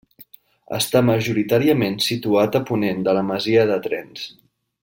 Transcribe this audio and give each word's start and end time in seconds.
Està 0.77 1.01
majoritàriament 1.09 1.99
situat 2.07 2.59
a 2.63 2.65
ponent 2.71 3.07
de 3.09 3.17
la 3.19 3.25
masia 3.31 3.71
de 3.75 3.81
Trens. 3.89 4.29